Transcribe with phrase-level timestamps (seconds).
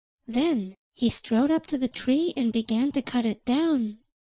[0.25, 3.99] Then he strode up to the tree and began to cut it down.